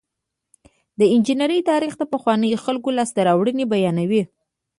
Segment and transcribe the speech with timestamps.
[0.99, 4.23] د انجنیری تاریخ د پخوانیو خلکو لاسته راوړنې بیانوي.